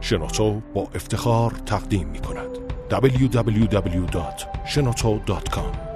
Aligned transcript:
شنوتو 0.00 0.60
با 0.74 0.88
افتخار 0.94 1.52
تقدیم 1.66 2.08
می 2.08 2.18
کند. 2.18 2.48
www.shenoto.com 2.90 5.88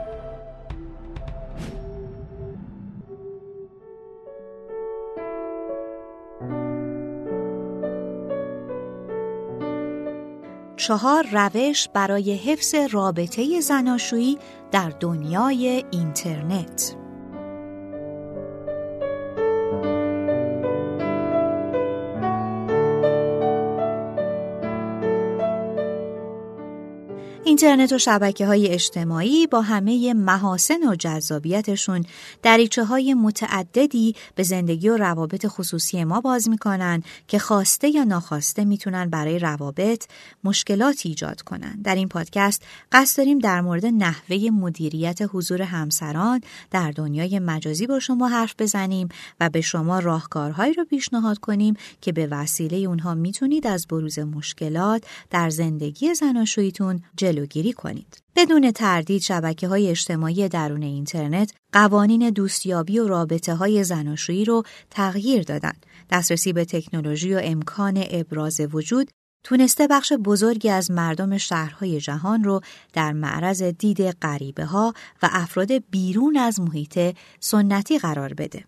چهار 10.77 11.27
روش 11.33 11.89
برای 11.89 12.35
حفظ 12.35 12.75
رابطه 12.91 13.61
زناشویی 13.61 14.39
در 14.71 14.93
دنیای 15.01 15.85
اینترنت. 15.91 17.02
اینترنت 27.53 27.93
و 27.93 27.99
شبکه 27.99 28.47
های 28.47 28.69
اجتماعی 28.69 29.47
با 29.47 29.61
همه 29.61 30.15
محاسن 30.15 30.89
و 30.89 30.95
جذابیتشون 30.95 32.05
دریچه 32.43 32.85
های 32.85 33.15
متعددی 33.15 34.15
به 34.35 34.43
زندگی 34.43 34.89
و 34.89 34.97
روابط 34.97 35.47
خصوصی 35.47 36.05
ما 36.05 36.21
باز 36.21 36.49
می‌کنن 36.49 37.03
که 37.29 37.39
خواسته 37.39 37.89
یا 37.89 38.05
ناخواسته 38.05 38.65
می‌تونن 38.65 39.11
برای 39.11 39.39
روابط 39.39 40.05
مشکلاتی 40.45 41.09
ایجاد 41.09 41.43
کنن. 41.43 41.83
در 41.85 41.95
این 41.95 42.09
پادکست 42.09 42.63
قصد 42.93 43.19
داریم 43.19 43.39
در 43.39 43.61
مورد 43.61 43.87
نحوه 43.87 44.51
مدیریت 44.53 45.19
حضور 45.33 45.63
همسران 45.63 46.41
در 46.71 46.91
دنیای 46.91 47.39
مجازی 47.39 47.87
با 47.87 48.01
شما 48.01 48.29
حرف 48.29 48.55
بزنیم 48.59 49.09
و 49.41 49.51
به 49.51 49.61
شما 49.61 49.99
راهکارهایی 49.99 50.75
رو 50.75 50.85
پیشنهاد 50.85 51.39
کنیم 51.39 51.75
که 52.01 52.13
به 52.13 52.27
وسیله 52.31 52.77
اونها 52.77 53.15
می‌تونید 53.15 53.67
از 53.67 53.87
بروز 53.87 54.19
مشکلات 54.19 55.05
در 55.31 55.51
زندگی 55.51 56.15
زناشویتون 56.15 57.03
جلوگیری 57.43 57.73
کنید. 57.73 58.23
بدون 58.37 58.71
تردید 58.71 59.23
شبکه 59.23 59.69
های 59.69 59.89
اجتماعی 59.89 60.49
درون 60.49 60.83
اینترنت 60.83 61.53
قوانین 61.73 62.31
دوستیابی 62.31 62.99
و 62.99 63.09
رابطه 63.09 63.55
های 63.55 63.85
زناشویی 63.85 64.45
رو 64.45 64.63
تغییر 64.91 65.43
دادن. 65.43 65.73
دسترسی 66.11 66.53
به 66.53 66.65
تکنولوژی 66.65 67.35
و 67.35 67.41
امکان 67.43 68.05
ابراز 68.11 68.61
وجود 68.61 69.11
تونسته 69.45 69.87
بخش 69.87 70.13
بزرگی 70.13 70.69
از 70.69 70.91
مردم 70.91 71.39
شهرهای 71.39 72.01
جهان 72.01 72.45
رو 72.45 72.61
در 72.93 73.13
معرض 73.13 73.63
دید 73.63 74.11
غریبه 74.11 74.65
ها 74.65 74.95
و 75.23 75.29
افراد 75.33 75.73
بیرون 75.91 76.37
از 76.37 76.61
محیط 76.61 77.17
سنتی 77.41 77.99
قرار 77.99 78.35
بده. 78.35 78.65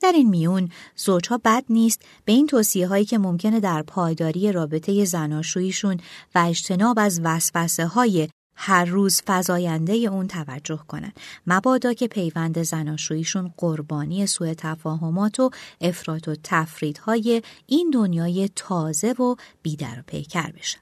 در 0.00 0.12
این 0.12 0.28
میون 0.28 0.68
زوجها 0.96 1.40
بد 1.44 1.64
نیست 1.68 2.02
به 2.24 2.32
این 2.32 2.46
توصیه 2.46 2.88
هایی 2.88 3.04
که 3.04 3.18
ممکنه 3.18 3.60
در 3.60 3.82
پایداری 3.82 4.52
رابطه 4.52 5.04
زناشوییشون 5.04 6.00
و 6.34 6.44
اجتناب 6.48 6.98
از 6.98 7.20
وسوسه 7.24 7.86
های 7.86 8.28
هر 8.62 8.84
روز 8.84 9.22
فزاینده 9.26 9.92
اون 9.92 10.28
توجه 10.28 10.80
کنن. 10.88 11.12
مبادا 11.46 11.92
که 11.92 12.08
پیوند 12.08 12.62
زناشوییشون 12.62 13.54
قربانی 13.56 14.26
سوء 14.26 14.54
تفاهمات 14.54 15.40
و 15.40 15.50
افراط 15.80 16.28
و 16.28 16.36
تفریدهای 16.44 17.42
این 17.66 17.90
دنیای 17.90 18.50
تازه 18.56 19.12
و 19.12 19.34
بیدر 19.62 19.98
و 19.98 20.02
پیکر 20.06 20.50
بشن 20.50 20.80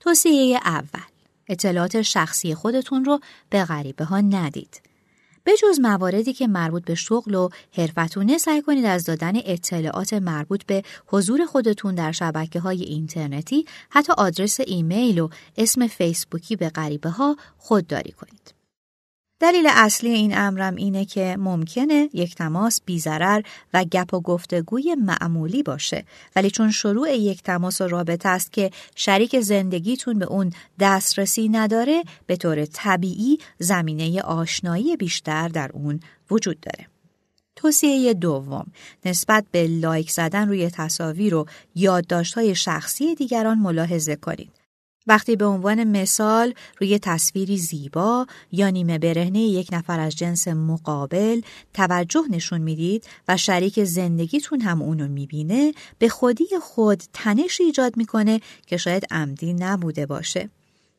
توصیه 0.00 0.60
اول 0.64 1.00
اطلاعات 1.48 2.02
شخصی 2.02 2.54
خودتون 2.54 3.04
رو 3.04 3.20
به 3.50 3.64
غریبه 3.64 4.04
ها 4.04 4.20
ندید. 4.20 4.89
به 5.44 5.52
جز 5.62 5.80
مواردی 5.80 6.32
که 6.32 6.46
مربوط 6.46 6.84
به 6.84 6.94
شغل 6.94 7.34
و 7.34 7.48
حرفتونه 7.76 8.38
سعی 8.38 8.62
کنید 8.62 8.84
از 8.84 9.04
دادن 9.04 9.32
اطلاعات 9.44 10.12
مربوط 10.12 10.64
به 10.64 10.82
حضور 11.06 11.44
خودتون 11.44 11.94
در 11.94 12.12
شبکه 12.12 12.60
های 12.60 12.82
اینترنتی 12.82 13.64
حتی 13.90 14.12
آدرس 14.18 14.60
ایمیل 14.60 15.18
و 15.18 15.28
اسم 15.56 15.86
فیسبوکی 15.86 16.56
به 16.56 16.68
غریبه 16.68 17.10
ها 17.10 17.36
خودداری 17.58 18.12
کنید. 18.12 18.59
دلیل 19.40 19.66
اصلی 19.70 20.10
این 20.10 20.38
امرم 20.38 20.76
اینه 20.76 21.04
که 21.04 21.36
ممکنه 21.38 22.08
یک 22.12 22.34
تماس 22.34 22.80
بیزرر 22.84 23.42
و 23.74 23.84
گپ 23.84 24.14
و 24.14 24.20
گفتگوی 24.20 24.94
معمولی 24.94 25.62
باشه 25.62 26.04
ولی 26.36 26.50
چون 26.50 26.70
شروع 26.70 27.10
یک 27.16 27.42
تماس 27.42 27.80
و 27.80 27.88
رابطه 27.88 28.28
است 28.28 28.52
که 28.52 28.70
شریک 28.94 29.40
زندگیتون 29.40 30.18
به 30.18 30.24
اون 30.24 30.52
دسترسی 30.80 31.48
نداره 31.48 32.02
به 32.26 32.36
طور 32.36 32.64
طبیعی 32.64 33.38
زمینه 33.58 34.22
آشنایی 34.22 34.96
بیشتر 34.96 35.48
در 35.48 35.70
اون 35.72 36.00
وجود 36.30 36.60
داره. 36.60 36.86
توصیه 37.56 38.14
دوم 38.14 38.66
نسبت 39.04 39.44
به 39.50 39.66
لایک 39.66 40.10
زدن 40.10 40.48
روی 40.48 40.70
تصاویر 40.70 41.34
و 41.34 41.46
یادداشت‌های 41.74 42.54
شخصی 42.54 43.14
دیگران 43.14 43.58
ملاحظه 43.58 44.16
کنید. 44.16 44.59
وقتی 45.06 45.36
به 45.36 45.44
عنوان 45.44 45.84
مثال 45.84 46.54
روی 46.80 46.98
تصویری 46.98 47.58
زیبا 47.58 48.26
یا 48.52 48.70
نیمه 48.70 48.98
برهنه 48.98 49.40
یک 49.40 49.68
نفر 49.72 50.00
از 50.00 50.16
جنس 50.16 50.48
مقابل 50.48 51.40
توجه 51.74 52.22
نشون 52.30 52.60
می‌دید 52.60 53.06
و 53.28 53.36
شریک 53.36 53.84
زندگیتون 53.84 54.60
هم 54.60 54.82
اونو 54.82 55.08
می‌بینه 55.08 55.72
به 55.98 56.08
خودی 56.08 56.46
خود 56.62 57.02
تنش 57.12 57.60
ایجاد 57.60 57.96
می‌کنه 57.96 58.40
که 58.66 58.76
شاید 58.76 59.06
عمدی 59.10 59.54
نبوده 59.54 60.06
باشه. 60.06 60.50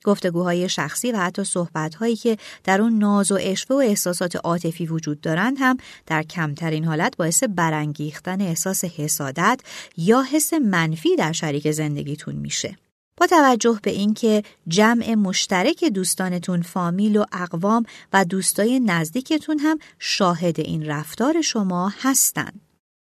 گفتگوهای 0.04 0.70
شخصی 0.70 1.12
و 1.12 1.18
حتی 1.18 1.44
صحبتهایی 1.44 2.16
که 2.16 2.38
در 2.64 2.82
اون 2.82 2.98
ناز 2.98 3.32
و 3.32 3.38
اشوه 3.42 3.76
و 3.76 3.80
احساسات 3.80 4.36
عاطفی 4.36 4.86
وجود 4.86 5.22
دارند 5.22 5.58
هم 5.60 5.78
در 6.06 6.24
کمترین 6.24 6.84
حالت 6.84 7.18
باعث 7.18 7.44
برانگیختن 7.44 8.42
احساس 8.42 8.84
حسادت 8.86 9.60
یا 9.98 10.22
حس 10.22 10.54
منفی 10.54 11.16
در 11.16 11.32
شریک 11.32 11.72
زندگیتون 11.72 12.36
میشه. 12.36 12.78
با 13.22 13.28
توجه 13.28 13.80
به 13.84 13.92
اینکه 13.92 14.44
جمع 14.68 15.16
مشترک 15.16 15.84
دوستانتون 15.84 16.62
فامیل 16.62 17.18
و 17.18 17.26
اقوام 17.32 17.86
و 18.14 18.26
دوستای 18.26 18.80
نزدیکتون 18.80 19.60
هم 19.60 19.80
شاهد 20.00 20.60
این 20.60 20.86
رفتار 20.86 21.42
شما 21.42 21.94
هستند. 22.02 22.62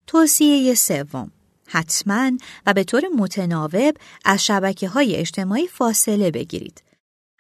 توصیه 0.08 0.76
سوم 0.76 1.32
حتما 1.68 2.32
و 2.66 2.74
به 2.74 2.84
طور 2.84 3.04
متناوب 3.18 3.98
از 4.26 4.46
شبکه 4.46 4.88
های 4.88 5.16
اجتماعی 5.16 5.68
فاصله 5.68 6.32
بگیرید. 6.32 6.84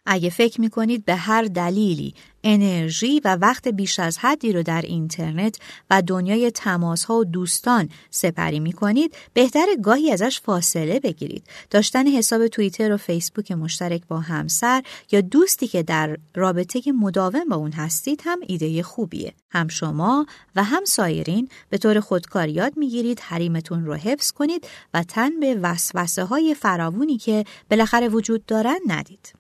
اگه 0.06 0.30
فکر 0.30 0.62
می‌کنید 0.62 1.06
به 1.06 1.16
هر 1.16 1.44
دلیلی 1.44 2.14
انرژی 2.50 3.22
و 3.26 3.36
وقت 3.36 3.68
بیش 3.68 4.00
از 4.00 4.18
حدی 4.18 4.54
رو 4.54 4.64
در 4.64 4.82
اینترنت 4.82 5.60
و 5.90 6.02
دنیای 6.02 6.52
تماس 6.52 7.04
ها 7.04 7.18
و 7.18 7.26
دوستان 7.26 7.90
سپری 8.10 8.60
می 8.60 8.74
کنید 8.74 9.16
بهتر 9.34 9.66
گاهی 9.84 10.12
ازش 10.12 10.42
فاصله 10.42 11.00
بگیرید. 11.00 11.48
داشتن 11.70 12.08
حساب 12.08 12.48
توییتر 12.48 12.92
و 12.92 12.98
فیسبوک 12.98 13.52
مشترک 13.52 14.08
با 14.08 14.20
همسر 14.20 14.84
یا 15.12 15.22
دوستی 15.22 15.68
که 15.68 15.84
در 15.84 16.18
رابطه 16.36 16.92
مداوم 16.92 17.50
با 17.50 17.56
اون 17.56 17.72
هستید 17.72 18.22
هم 18.26 18.40
ایده 18.48 18.84
خوبیه. 18.84 19.34
هم 19.50 19.68
شما 19.68 20.26
و 20.56 20.64
هم 20.64 20.86
سایرین 20.86 21.50
به 21.70 21.78
طور 21.78 22.00
خودکار 22.00 22.50
یاد 22.50 22.78
می‌گیرید 22.78 23.20
حریمتون 23.20 23.86
رو 23.86 23.94
حفظ 23.94 24.32
کنید 24.32 24.68
و 24.94 25.04
تن 25.04 25.40
به 25.40 25.56
وسوسه 25.62 26.24
های 26.24 26.56
فراوونی 26.56 27.18
که 27.18 27.46
بالاخره 27.72 28.08
وجود 28.08 28.46
دارن 28.46 28.80
ندید. 28.88 29.34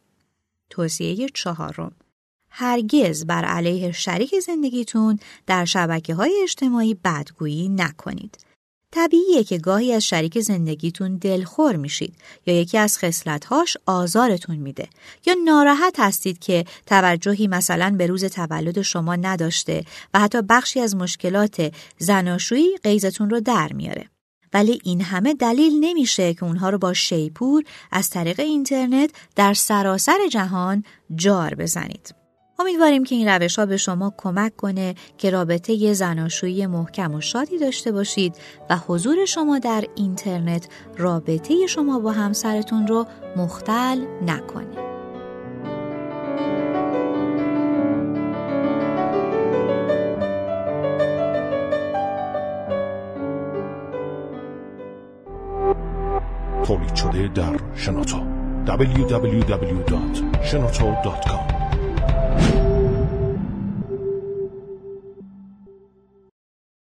توصیه 0.70 1.30
چهارم. 1.34 1.92
هرگز 2.60 3.26
بر 3.26 3.46
علیه 3.46 3.92
شریک 3.92 4.40
زندگیتون 4.40 5.20
در 5.48 5.66
شبکه 5.66 6.16
های 6.16 6.40
اجتماعی 6.44 6.94
بدگویی 6.94 7.70
نکنید. 7.70 8.38
طبیعیه 8.92 9.44
که 9.44 9.58
گاهی 9.58 9.94
از 9.94 10.04
شریک 10.04 10.40
زندگیتون 10.40 11.18
دلخور 11.18 11.76
میشید 11.76 12.16
یا 12.46 12.62
یکی 12.62 12.78
از 12.78 12.98
خصلتهاش 12.98 13.78
آزارتون 13.86 14.56
میده 14.56 14.90
یا 15.26 15.36
ناراحت 15.46 16.00
هستید 16.00 16.40
که 16.40 16.66
توجهی 16.86 17.48
مثلا 17.48 17.96
به 17.98 18.08
روز 18.08 18.26
تولد 18.26 18.82
شما 18.82 19.16
نداشته 19.16 19.84
و 20.14 20.20
حتی 20.20 20.42
بخشی 20.42 20.80
از 20.80 20.96
مشکلات 20.96 21.74
زناشویی 21.98 22.78
قیزتون 22.84 23.30
رو 23.30 23.40
در 23.40 23.74
میاره. 23.74 24.10
ولی 24.54 24.80
این 24.84 25.02
همه 25.02 25.34
دلیل 25.34 25.74
نمیشه 25.80 26.34
که 26.34 26.44
اونها 26.44 26.70
رو 26.70 26.78
با 26.78 26.94
شیپور 26.94 27.64
از 27.92 28.10
طریق 28.10 28.40
اینترنت 28.40 29.10
در 29.36 29.54
سراسر 29.54 30.18
جهان 30.32 30.84
جار 31.16 31.56
بزنید. 31.56 32.27
امیدواریم 32.60 33.04
که 33.04 33.16
این 33.16 33.28
روش 33.28 33.60
ها 33.60 33.66
به 33.66 33.78
شما 33.78 34.14
کمک 34.18 34.56
کنه 34.56 34.96
که 35.18 35.30
رابطه 35.30 35.74
یه 35.74 35.94
زناشویی 35.94 36.66
محکم 36.66 37.16
و 37.16 37.22
شادی 37.22 37.60
داشته 37.60 37.92
باشید 37.92 38.36
و 38.70 38.78
حضور 38.78 39.26
شما 39.26 39.60
در 39.60 39.84
اینترنت 39.96 40.68
رابطه 40.98 41.68
شما 41.68 42.00
با 42.00 42.12
همسرتون 42.12 42.88
رو 42.88 43.06
مختل 43.36 44.06
نکنه. 44.26 44.88
تولید 56.64 56.96
شده 56.96 57.28
در 57.28 57.60
شنوتو 57.76 58.18
www.shenoto.com 58.66 61.57